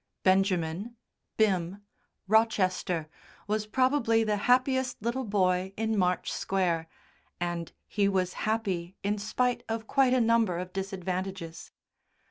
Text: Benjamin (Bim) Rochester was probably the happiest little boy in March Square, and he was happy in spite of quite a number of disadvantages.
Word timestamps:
Benjamin 0.23 0.95
(Bim) 1.37 1.83
Rochester 2.27 3.07
was 3.45 3.67
probably 3.67 4.23
the 4.23 4.35
happiest 4.49 4.99
little 4.99 5.23
boy 5.25 5.73
in 5.77 5.95
March 5.95 6.31
Square, 6.33 6.87
and 7.39 7.71
he 7.87 8.09
was 8.09 8.33
happy 8.49 8.95
in 9.03 9.19
spite 9.19 9.61
of 9.69 9.85
quite 9.85 10.15
a 10.15 10.19
number 10.19 10.57
of 10.57 10.73
disadvantages. 10.73 11.71